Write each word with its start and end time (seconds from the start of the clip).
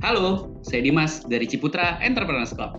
Halo, 0.00 0.56
saya 0.64 0.80
Dimas 0.80 1.28
dari 1.28 1.44
Ciputra 1.44 2.00
Entrepreneurs 2.00 2.56
Club. 2.56 2.72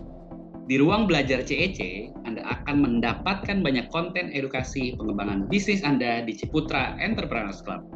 Di 0.66 0.74
ruang 0.74 1.06
belajar 1.06 1.46
CEC, 1.46 2.10
Anda 2.26 2.42
akan 2.42 2.82
mendapatkan 2.82 3.62
banyak 3.62 3.86
konten 3.94 4.34
edukasi 4.34 4.98
pengembangan 4.98 5.46
bisnis 5.46 5.86
Anda 5.86 6.26
di 6.26 6.34
Ciputra 6.34 6.98
Entrepreneurs 6.98 7.62
Club. 7.62 7.86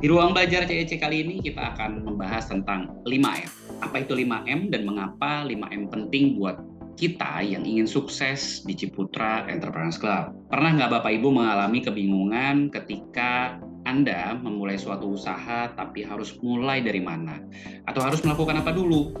Di 0.00 0.08
ruang 0.08 0.32
belajar 0.32 0.64
CEC 0.64 1.04
kali 1.04 1.20
ini 1.20 1.44
kita 1.44 1.76
akan 1.76 2.00
membahas 2.00 2.48
tentang 2.48 2.96
5M. 3.04 3.52
Apa 3.84 4.08
itu 4.08 4.16
5M 4.16 4.72
dan 4.72 4.88
mengapa 4.88 5.44
5M 5.44 5.92
penting 5.92 6.40
buat 6.40 6.56
kita 6.96 7.44
yang 7.44 7.68
ingin 7.68 7.84
sukses 7.84 8.64
di 8.64 8.72
Ciputra 8.72 9.44
Entrepreneurs 9.52 10.00
Club. 10.00 10.32
Pernah 10.48 10.80
nggak 10.80 10.90
Bapak 10.96 11.12
Ibu 11.20 11.28
mengalami 11.28 11.84
kebingungan 11.84 12.72
ketika 12.72 13.60
anda 13.92 14.32
memulai 14.40 14.80
suatu 14.80 15.12
usaha 15.12 15.68
tapi 15.76 16.00
harus 16.00 16.40
mulai 16.40 16.80
dari 16.80 17.04
mana 17.04 17.44
atau 17.84 18.00
harus 18.00 18.24
melakukan 18.24 18.64
apa 18.64 18.72
dulu. 18.72 19.12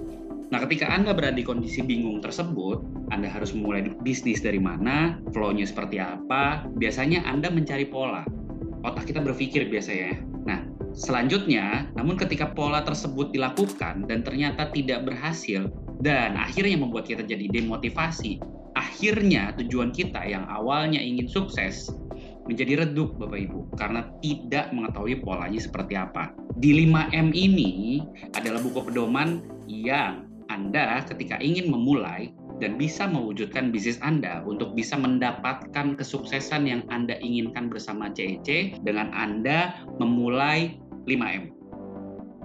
Nah, 0.48 0.60
ketika 0.64 0.88
Anda 0.88 1.12
berada 1.16 1.36
di 1.36 1.44
kondisi 1.44 1.80
bingung 1.80 2.20
tersebut, 2.20 2.80
Anda 3.08 3.28
harus 3.28 3.52
memulai 3.56 3.88
bisnis 4.04 4.44
dari 4.44 4.60
mana, 4.60 5.16
flow-nya 5.32 5.64
seperti 5.64 5.96
apa, 5.96 6.68
biasanya 6.76 7.24
Anda 7.24 7.48
mencari 7.48 7.88
pola. 7.88 8.24
Otak 8.84 9.08
kita 9.08 9.24
berpikir 9.24 9.68
biasanya. 9.72 10.20
Nah, 10.44 10.60
selanjutnya, 10.92 11.88
namun 11.96 12.20
ketika 12.20 12.52
pola 12.52 12.84
tersebut 12.84 13.32
dilakukan 13.32 14.04
dan 14.04 14.20
ternyata 14.20 14.68
tidak 14.76 15.08
berhasil, 15.08 15.72
dan 16.04 16.36
akhirnya 16.36 16.76
membuat 16.76 17.08
kita 17.08 17.24
jadi 17.24 17.48
demotivasi, 17.48 18.36
akhirnya 18.76 19.56
tujuan 19.56 19.88
kita 19.88 20.20
yang 20.28 20.44
awalnya 20.52 21.00
ingin 21.00 21.28
sukses 21.32 21.88
menjadi 22.46 22.86
redup 22.86 23.14
Bapak 23.18 23.38
Ibu 23.38 23.60
karena 23.78 24.06
tidak 24.22 24.70
mengetahui 24.74 25.22
polanya 25.22 25.60
seperti 25.60 25.94
apa. 25.94 26.34
Di 26.58 26.74
5M 26.74 27.30
ini 27.32 28.02
adalah 28.34 28.60
buku 28.60 28.90
pedoman 28.90 29.42
yang 29.70 30.26
Anda 30.50 31.00
ketika 31.06 31.38
ingin 31.38 31.70
memulai 31.70 32.34
dan 32.58 32.78
bisa 32.78 33.10
mewujudkan 33.10 33.74
bisnis 33.74 33.98
Anda 34.02 34.42
untuk 34.46 34.78
bisa 34.78 34.94
mendapatkan 34.94 35.98
kesuksesan 35.98 36.70
yang 36.70 36.82
Anda 36.90 37.18
inginkan 37.18 37.66
bersama 37.66 38.10
CEC 38.14 38.78
dengan 38.86 39.10
Anda 39.14 39.74
memulai 39.98 40.78
5M. 41.10 41.50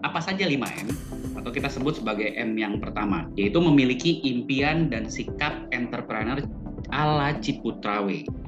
Apa 0.06 0.22
saja 0.22 0.45
5M? 0.45 0.90
Atau 1.38 1.53
kita 1.53 1.70
sebut 1.70 2.02
sebagai 2.02 2.34
M 2.34 2.58
yang 2.58 2.81
pertama, 2.81 3.30
yaitu 3.38 3.62
memiliki 3.62 4.22
impian 4.25 4.90
dan 4.90 5.09
sikap 5.09 5.70
entrepreneur 5.73 6.42
ala 6.94 7.38
Ciputrawe 7.42 8.47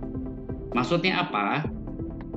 Maksudnya 0.74 1.26
apa? 1.26 1.66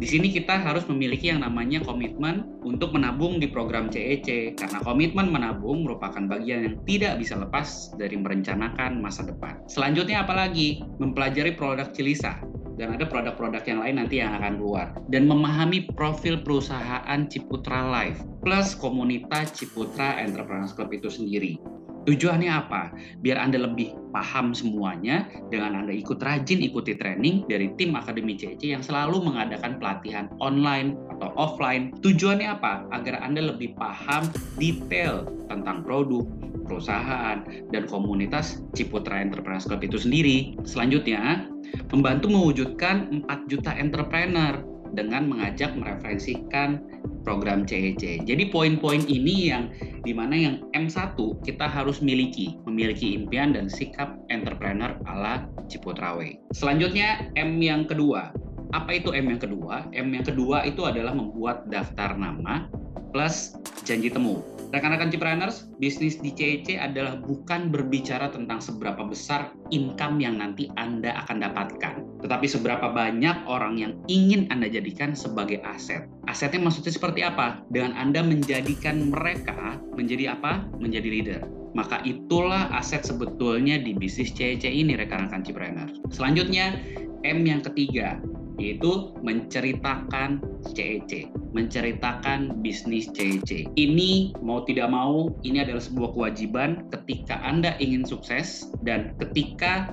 Di 0.02 0.11
sini 0.11 0.34
kita 0.34 0.58
harus 0.58 0.83
memiliki 0.91 1.30
yang 1.30 1.47
namanya 1.47 1.78
komitmen 1.86 2.42
untuk 2.66 2.91
menabung 2.91 3.39
di 3.39 3.47
program 3.47 3.86
CEC 3.86 4.58
karena 4.58 4.83
komitmen 4.83 5.30
menabung 5.30 5.86
merupakan 5.86 6.27
bagian 6.27 6.66
yang 6.66 6.77
tidak 6.83 7.22
bisa 7.22 7.39
lepas 7.39 7.94
dari 7.94 8.19
merencanakan 8.19 8.98
masa 8.98 9.22
depan. 9.22 9.62
Selanjutnya 9.70 10.27
apalagi? 10.27 10.83
Mempelajari 10.98 11.55
produk 11.55 11.94
Cilisa 11.94 12.42
dan 12.83 12.98
ada 12.98 13.06
produk-produk 13.06 13.62
yang 13.62 13.78
lain 13.78 13.97
nanti 14.02 14.19
yang 14.19 14.34
akan 14.42 14.58
keluar 14.58 14.86
dan 15.06 15.28
memahami 15.30 15.86
profil 15.94 16.41
perusahaan 16.42 17.20
Ciputra 17.30 17.86
Life 17.86 18.27
plus 18.42 18.74
komunitas 18.74 19.55
Ciputra 19.55 20.19
Entrepreneurs 20.19 20.74
Club 20.74 20.91
itu 20.91 21.06
sendiri. 21.06 21.62
Tujuannya 22.03 22.50
apa? 22.50 22.91
Biar 23.22 23.39
Anda 23.39 23.62
lebih 23.62 23.95
paham 24.11 24.53
semuanya 24.53 25.31
dengan 25.48 25.78
Anda 25.78 25.95
ikut 25.95 26.19
rajin 26.19 26.61
ikuti 26.61 26.98
training 26.98 27.47
dari 27.47 27.70
tim 27.78 27.95
Akademi 27.95 28.34
CC 28.34 28.75
yang 28.75 28.83
selalu 28.83 29.22
mengadakan 29.22 29.78
pelatihan 29.78 30.27
online 30.42 30.98
atau 31.17 31.30
offline. 31.39 31.95
Tujuannya 32.03 32.48
apa? 32.58 32.91
Agar 32.91 33.23
Anda 33.23 33.55
lebih 33.55 33.78
paham 33.78 34.27
detail 34.58 35.24
tentang 35.46 35.86
produk, 35.86 36.27
perusahaan, 36.67 37.45
dan 37.70 37.83
komunitas 37.86 38.61
Ciputra 38.74 39.23
Entrepreneurs 39.23 39.68
Club 39.68 39.86
itu 39.86 40.02
sendiri. 40.02 40.58
Selanjutnya, 40.67 41.46
membantu 41.95 42.29
mewujudkan 42.33 43.24
4 43.24 43.51
juta 43.51 43.73
entrepreneur 43.79 44.61
dengan 44.92 45.24
mengajak 45.24 45.73
mereferensikan 45.73 46.85
program 47.22 47.64
CEC. 47.66 48.27
Jadi 48.27 48.50
poin-poin 48.50 49.02
ini 49.06 49.50
yang 49.50 49.70
di 50.02 50.12
mana 50.14 50.34
yang 50.34 50.55
M1 50.74 51.16
kita 51.46 51.66
harus 51.66 52.02
miliki, 52.02 52.58
memiliki 52.66 53.14
impian 53.16 53.55
dan 53.55 53.70
sikap 53.70 54.18
entrepreneur 54.28 54.94
ala 55.06 55.46
Ciputrawe. 55.70 56.36
Selanjutnya 56.52 57.32
M 57.38 57.62
yang 57.62 57.86
kedua. 57.86 58.34
Apa 58.72 58.98
itu 59.00 59.14
M 59.14 59.30
yang 59.32 59.40
kedua? 59.40 59.88
M 59.94 60.12
yang 60.12 60.27
kedua 60.27 60.66
itu 60.66 60.84
adalah 60.84 61.14
membuat 61.16 61.68
daftar 61.70 62.18
nama 62.18 62.66
plus 63.12 63.55
janji 63.84 64.08
temu. 64.08 64.40
Rekan-rekan 64.72 65.12
Cipreneurs, 65.12 65.68
bisnis 65.77 66.16
di 66.16 66.32
CEC 66.32 66.80
adalah 66.80 67.20
bukan 67.20 67.68
berbicara 67.68 68.32
tentang 68.32 68.56
seberapa 68.64 69.05
besar 69.05 69.52
income 69.68 70.16
yang 70.16 70.40
nanti 70.40 70.72
Anda 70.80 71.20
akan 71.20 71.44
dapatkan, 71.44 71.94
tetapi 72.22 72.46
seberapa 72.46 72.94
banyak 72.94 73.44
orang 73.50 73.77
yang 73.77 73.92
ingin 74.06 74.46
Anda 74.55 74.70
jadikan 74.70 75.12
sebagai 75.18 75.58
aset. 75.66 76.06
Asetnya 76.30 76.62
maksudnya 76.62 76.94
seperti 76.94 77.20
apa? 77.27 77.60
Dengan 77.68 77.98
Anda 77.98 78.22
menjadikan 78.22 79.10
mereka 79.10 79.77
menjadi 79.98 80.38
apa? 80.38 80.64
Menjadi 80.78 81.08
leader. 81.11 81.42
Maka 81.74 82.00
itulah 82.06 82.70
aset 82.72 83.02
sebetulnya 83.02 83.80
di 83.82 83.96
bisnis 83.96 84.30
CEC 84.32 84.68
ini 84.68 84.94
rekan-rekan 84.94 85.42
Cipreneurs. 85.42 85.98
Selanjutnya, 86.12 86.78
M 87.24 87.42
yang 87.48 87.64
ketiga, 87.64 88.20
yaitu 88.61 89.16
menceritakan 89.24 90.38
CEC 90.68 91.32
menceritakan 91.52 92.64
bisnis 92.64 93.08
CEC. 93.12 93.68
Ini 93.77 94.32
mau 94.40 94.64
tidak 94.64 94.88
mau, 94.88 95.30
ini 95.44 95.61
adalah 95.61 95.80
sebuah 95.84 96.16
kewajiban 96.16 96.88
ketika 96.90 97.38
Anda 97.44 97.77
ingin 97.78 98.08
sukses 98.08 98.72
dan 98.82 99.12
ketika 99.20 99.92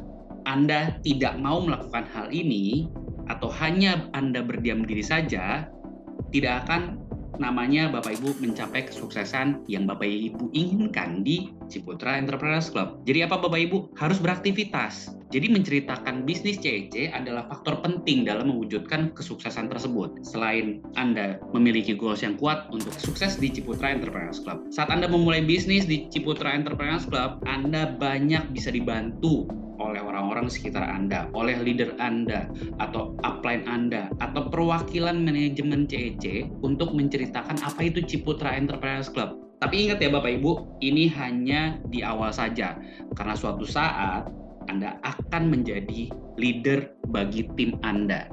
Anda 0.49 0.97
tidak 1.05 1.37
mau 1.37 1.61
melakukan 1.61 2.09
hal 2.09 2.33
ini 2.33 2.89
atau 3.29 3.53
hanya 3.61 4.09
Anda 4.17 4.41
berdiam 4.41 4.81
diri 4.81 5.05
saja, 5.05 5.69
tidak 6.33 6.65
akan 6.65 6.97
namanya 7.37 7.93
Bapak 7.93 8.17
Ibu 8.17 8.41
mencapai 8.41 8.89
kesuksesan 8.89 9.69
yang 9.69 9.85
Bapak 9.85 10.09
Ibu 10.09 10.49
inginkan 10.57 11.21
di 11.21 11.53
Ciputra 11.69 12.17
Entrepreneurs 12.17 12.73
Club. 12.73 13.05
Jadi 13.05 13.29
apa 13.29 13.37
Bapak 13.37 13.61
Ibu? 13.61 13.77
Harus 13.93 14.17
beraktivitas. 14.17 15.13
Jadi 15.29 15.45
menceritakan 15.53 16.25
bisnis 16.25 16.57
CEC 16.57 17.13
adalah 17.13 17.45
faktor 17.45 17.85
penting 17.85 18.25
dalam 18.25 18.49
mewujudkan 18.49 19.13
kesuksesan 19.13 19.69
tersebut. 19.69 20.25
Selain 20.25 20.81
Anda 20.97 21.37
memiliki 21.53 21.93
goals 21.93 22.25
yang 22.25 22.33
kuat 22.41 22.65
untuk 22.73 22.97
sukses 22.97 23.37
di 23.37 23.53
Ciputra 23.53 23.93
Entrepreneurs 23.93 24.41
Club. 24.41 24.73
Saat 24.73 24.89
Anda 24.89 25.05
memulai 25.05 25.45
bisnis 25.45 25.85
di 25.85 26.09
Ciputra 26.09 26.57
Entrepreneurs 26.57 27.05
Club, 27.05 27.45
Anda 27.45 27.93
banyak 27.93 28.49
bisa 28.57 28.73
dibantu 28.73 29.45
oleh 29.77 30.01
orang-orang 30.01 30.49
sekitar 30.49 30.81
Anda, 30.81 31.29
oleh 31.37 31.61
leader 31.61 31.93
Anda, 32.01 32.49
atau 32.81 33.13
upline 33.21 33.69
Anda, 33.69 34.09
atau 34.19 34.49
perwakilan 34.49 35.23
manajemen 35.23 35.85
CEC 35.85 36.49
untuk 36.65 36.91
menceritakan 36.97 37.61
apa 37.61 37.85
itu 37.85 38.01
Ciputra 38.01 38.57
Enterprise 38.57 39.07
Club. 39.13 39.37
Tapi 39.61 39.87
ingat 39.87 40.01
ya 40.01 40.09
Bapak 40.09 40.41
Ibu, 40.41 40.81
ini 40.81 41.05
hanya 41.13 41.77
di 41.87 41.99
awal 42.01 42.31
saja, 42.31 42.79
karena 43.13 43.35
suatu 43.35 43.67
saat 43.67 44.27
Anda 44.69 45.01
akan 45.01 45.49
menjadi 45.49 46.13
leader 46.37 46.93
bagi 47.09 47.49
tim 47.57 47.81
Anda. 47.81 48.29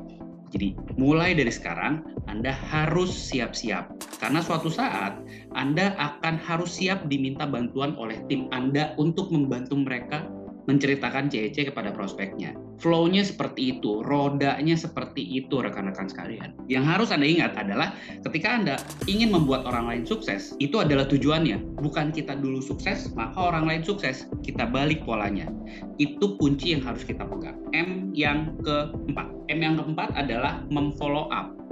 Jadi 0.52 0.76
mulai 1.00 1.34
dari 1.34 1.50
sekarang 1.50 2.06
Anda 2.30 2.54
harus 2.54 3.10
siap-siap 3.10 3.91
karena 4.22 4.44
suatu 4.44 4.70
saat 4.70 5.19
Anda 5.56 5.97
akan 5.98 6.38
harus 6.38 6.76
siap 6.78 7.08
diminta 7.10 7.48
bantuan 7.48 7.98
oleh 7.98 8.20
tim 8.30 8.47
Anda 8.54 8.94
untuk 9.00 9.32
membantu 9.34 9.74
mereka 9.80 10.22
menceritakan 10.66 11.31
CEC 11.31 11.72
kepada 11.72 11.91
prospeknya. 11.94 12.54
Flow-nya 12.77 13.25
seperti 13.25 13.78
itu, 13.78 14.04
rodanya 14.04 14.77
seperti 14.77 15.24
itu 15.24 15.65
rekan-rekan 15.65 16.13
sekalian. 16.13 16.53
Yang 16.68 16.84
harus 16.84 17.09
Anda 17.09 17.24
ingat 17.24 17.53
adalah 17.57 17.97
ketika 18.21 18.48
Anda 18.53 18.77
ingin 19.09 19.33
membuat 19.33 19.65
orang 19.65 19.89
lain 19.89 20.04
sukses, 20.04 20.53
itu 20.60 20.77
adalah 20.77 21.09
tujuannya. 21.09 21.80
Bukan 21.80 22.13
kita 22.13 22.36
dulu 22.36 22.60
sukses, 22.60 23.09
maka 23.16 23.39
orang 23.41 23.65
lain 23.65 23.83
sukses. 23.83 24.28
Kita 24.45 24.68
balik 24.68 25.09
polanya. 25.09 25.48
Itu 25.97 26.36
kunci 26.36 26.77
yang 26.77 26.84
harus 26.84 27.03
kita 27.03 27.24
pegang. 27.24 27.57
M 27.72 28.12
yang 28.12 28.53
keempat. 28.60 29.33
M 29.48 29.59
yang 29.65 29.80
keempat 29.80 30.12
adalah 30.12 30.60
memfollow 30.69 31.33
up. 31.33 31.66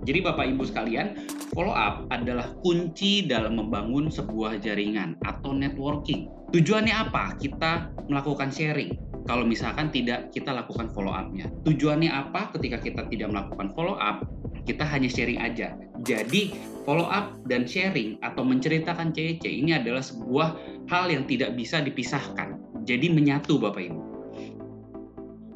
Jadi 0.00 0.24
Bapak 0.24 0.48
Ibu 0.48 0.64
sekalian, 0.64 1.28
follow 1.52 1.76
up 1.76 2.08
adalah 2.08 2.48
kunci 2.64 3.28
dalam 3.28 3.60
membangun 3.60 4.08
sebuah 4.08 4.56
jaringan 4.64 5.20
atau 5.28 5.52
networking. 5.52 6.32
Tujuannya 6.56 6.94
apa? 6.94 7.36
Kita 7.36 7.92
melakukan 8.08 8.48
sharing. 8.48 8.96
Kalau 9.28 9.44
misalkan 9.44 9.92
tidak 9.92 10.32
kita 10.32 10.56
lakukan 10.56 10.88
follow 10.90 11.12
up-nya. 11.12 11.52
Tujuannya 11.68 12.08
apa 12.08 12.50
ketika 12.56 12.80
kita 12.80 13.02
tidak 13.12 13.28
melakukan 13.30 13.68
follow 13.76 14.00
up? 14.00 14.24
Kita 14.64 14.82
hanya 14.88 15.06
sharing 15.06 15.38
aja. 15.38 15.76
Jadi 16.02 16.56
follow 16.88 17.06
up 17.06 17.36
dan 17.46 17.68
sharing 17.68 18.16
atau 18.24 18.40
menceritakan 18.40 19.12
CEC 19.12 19.44
ini 19.44 19.76
adalah 19.76 20.00
sebuah 20.00 20.56
hal 20.88 21.12
yang 21.12 21.28
tidak 21.28 21.54
bisa 21.54 21.84
dipisahkan. 21.84 22.56
Jadi 22.88 23.12
menyatu 23.12 23.60
Bapak 23.60 23.84
Ibu. 23.84 24.00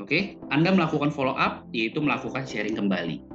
Oke, 0.04 0.36
Anda 0.52 0.68
melakukan 0.68 1.08
follow 1.08 1.32
up 1.32 1.64
yaitu 1.72 1.96
melakukan 2.04 2.44
sharing 2.44 2.76
kembali 2.76 3.33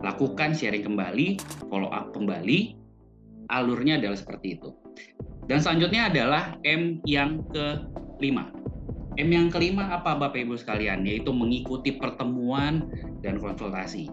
lakukan 0.00 0.52
sharing 0.52 0.84
kembali, 0.84 1.40
follow 1.68 1.88
up 1.92 2.12
kembali, 2.12 2.76
alurnya 3.48 4.00
adalah 4.00 4.18
seperti 4.18 4.60
itu. 4.60 4.70
Dan 5.46 5.62
selanjutnya 5.62 6.10
adalah 6.10 6.58
M 6.66 6.98
yang 7.06 7.46
kelima. 7.52 8.50
M 9.16 9.28
yang 9.32 9.48
kelima 9.48 9.88
apa 9.94 10.18
Bapak 10.18 10.36
Ibu 10.36 10.58
sekalian? 10.58 11.06
Yaitu 11.06 11.30
mengikuti 11.30 11.94
pertemuan 11.94 12.84
dan 13.22 13.38
konsultasi. 13.38 14.10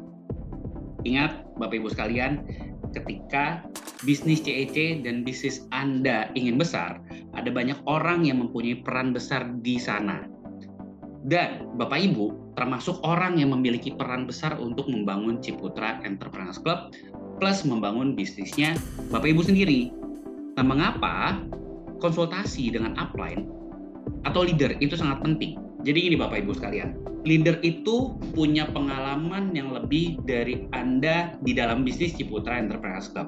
Ingat 1.03 1.44
Bapak 1.59 1.75
Ibu 1.81 1.89
sekalian, 1.91 2.45
ketika 2.94 3.65
bisnis 4.06 4.45
CEC 4.45 5.03
dan 5.03 5.25
bisnis 5.25 5.65
Anda 5.74 6.31
ingin 6.38 6.56
besar, 6.56 7.01
ada 7.33 7.50
banyak 7.50 7.75
orang 7.89 8.24
yang 8.24 8.39
mempunyai 8.39 8.79
peran 8.86 9.12
besar 9.12 9.50
di 9.65 9.81
sana. 9.81 10.24
Dan 11.27 11.75
Bapak 11.75 12.00
Ibu 12.00 12.42
termasuk 12.53 13.01
orang 13.01 13.41
yang 13.41 13.53
memiliki 13.53 13.94
peran 13.94 14.29
besar 14.29 14.57
untuk 14.61 14.85
membangun 14.89 15.41
Ciputra 15.41 16.01
Entrepreneurs 16.05 16.61
Club 16.61 16.94
plus 17.41 17.65
membangun 17.65 18.13
bisnisnya 18.13 18.77
Bapak 19.09 19.33
Ibu 19.33 19.41
sendiri. 19.41 19.89
Nah, 20.53 20.65
mengapa 20.65 21.41
konsultasi 21.97 22.69
dengan 22.69 22.94
upline 23.01 23.50
atau 24.27 24.45
leader 24.45 24.77
itu 24.77 24.94
sangat 24.94 25.25
penting? 25.25 25.57
Jadi 25.83 26.13
ini 26.13 26.15
Bapak 26.15 26.45
Ibu 26.45 26.55
sekalian, 26.55 26.95
leader 27.27 27.59
itu 27.65 28.15
punya 28.31 28.69
pengalaman 28.71 29.51
yang 29.51 29.73
lebih 29.75 30.21
dari 30.23 30.69
Anda 30.71 31.35
di 31.44 31.51
dalam 31.51 31.83
bisnis 31.83 32.15
Ciputra 32.15 32.61
Entrepreneurs 32.61 33.11
Club. 33.11 33.27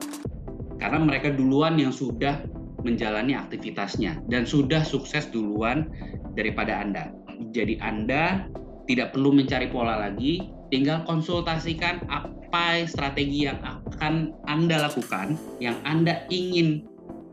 Karena 0.80 1.02
mereka 1.02 1.34
duluan 1.34 1.76
yang 1.80 1.92
sudah 1.92 2.46
menjalani 2.86 3.34
aktivitasnya 3.34 4.22
dan 4.30 4.46
sudah 4.46 4.86
sukses 4.86 5.26
duluan 5.34 5.90
daripada 6.38 6.80
Anda. 6.80 7.10
Jadi 7.52 7.82
Anda 7.82 8.46
tidak 8.86 9.14
perlu 9.14 9.34
mencari 9.34 9.70
pola 9.70 9.98
lagi, 9.98 10.50
tinggal 10.70 11.06
konsultasikan 11.06 12.06
apa 12.10 12.86
strategi 12.86 13.50
yang 13.50 13.60
akan 13.62 14.34
Anda 14.50 14.90
lakukan, 14.90 15.38
yang 15.62 15.78
Anda 15.84 16.26
ingin 16.30 16.86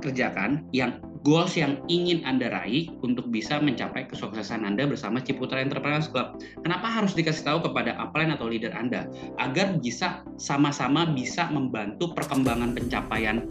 kerjakan, 0.02 0.66
yang 0.74 0.98
goals 1.22 1.54
yang 1.54 1.78
ingin 1.86 2.26
Anda 2.26 2.50
raih 2.50 2.90
untuk 3.06 3.30
bisa 3.30 3.62
mencapai 3.62 4.10
kesuksesan 4.10 4.66
Anda 4.66 4.90
bersama 4.90 5.22
Ciputra 5.22 5.62
Entrepreneurs 5.62 6.10
Club. 6.10 6.42
Kenapa 6.66 6.90
harus 6.90 7.14
dikasih 7.14 7.46
tahu 7.46 7.58
kepada 7.70 7.94
upline 8.02 8.34
atau 8.34 8.50
leader 8.50 8.74
Anda? 8.74 9.06
Agar 9.38 9.78
bisa 9.78 10.26
sama-sama 10.36 11.06
bisa 11.14 11.46
membantu 11.54 12.10
perkembangan 12.12 12.74
pencapaian 12.74 13.46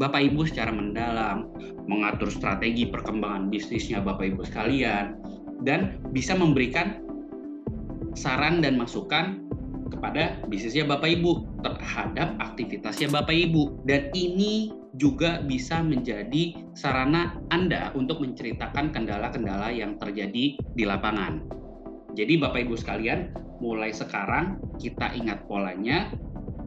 Bapak 0.00 0.32
Ibu 0.32 0.48
secara 0.48 0.72
mendalam, 0.72 1.52
mengatur 1.84 2.32
strategi 2.32 2.88
perkembangan 2.88 3.52
bisnisnya 3.52 4.00
Bapak 4.00 4.32
Ibu 4.32 4.48
sekalian, 4.48 5.20
dan 5.60 6.00
bisa 6.16 6.32
memberikan 6.32 7.09
saran 8.14 8.62
dan 8.64 8.78
masukan 8.78 9.50
kepada 9.90 10.38
bisnisnya 10.48 10.86
Bapak 10.86 11.10
Ibu 11.18 11.60
terhadap 11.60 12.38
aktivitasnya 12.40 13.10
Bapak 13.10 13.34
Ibu 13.34 13.84
dan 13.84 14.08
ini 14.16 14.72
juga 14.98 15.44
bisa 15.44 15.82
menjadi 15.84 16.56
sarana 16.74 17.38
Anda 17.54 17.94
untuk 17.94 18.22
menceritakan 18.22 18.90
kendala-kendala 18.90 19.70
yang 19.70 20.00
terjadi 20.00 20.58
di 20.58 20.84
lapangan. 20.86 21.46
Jadi 22.18 22.42
Bapak 22.42 22.66
Ibu 22.66 22.74
sekalian, 22.74 23.30
mulai 23.62 23.94
sekarang 23.94 24.58
kita 24.82 25.14
ingat 25.14 25.46
polanya, 25.46 26.10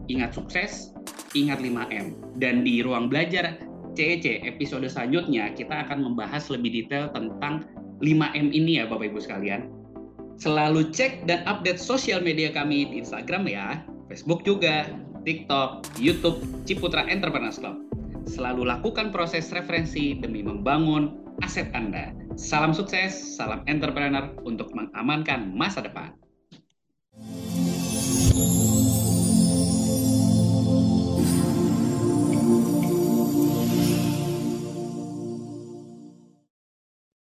ingat 0.08 0.32
sukses, 0.32 0.96
ingat 1.36 1.60
5M. 1.60 2.40
Dan 2.40 2.64
di 2.64 2.80
ruang 2.80 3.12
belajar 3.12 3.60
CEC 3.94 4.48
episode 4.48 4.88
selanjutnya 4.88 5.52
kita 5.52 5.84
akan 5.84 6.08
membahas 6.08 6.48
lebih 6.48 6.86
detail 6.86 7.12
tentang 7.12 7.68
5M 8.00 8.56
ini 8.56 8.80
ya 8.80 8.88
Bapak 8.88 9.12
Ibu 9.12 9.20
sekalian 9.20 9.83
Selalu 10.38 10.90
cek 10.92 11.30
dan 11.30 11.46
update 11.46 11.80
sosial 11.80 12.20
media 12.20 12.50
kami 12.50 12.90
di 12.90 13.04
Instagram 13.04 13.48
ya, 13.48 13.68
Facebook 14.10 14.44
juga, 14.44 14.90
TikTok, 15.24 15.88
YouTube, 16.02 16.44
Ciputra 16.68 17.08
Entrepreneurs 17.08 17.62
Club. 17.62 17.80
Selalu 18.28 18.68
lakukan 18.68 19.12
proses 19.12 19.52
referensi 19.52 20.16
demi 20.16 20.44
membangun 20.44 21.24
aset 21.44 21.72
Anda. 21.76 22.16
Salam 22.40 22.72
sukses, 22.72 23.14
salam 23.14 23.62
entrepreneur 23.68 24.32
untuk 24.48 24.72
mengamankan 24.74 25.52
masa 25.54 25.84
depan. 25.84 26.12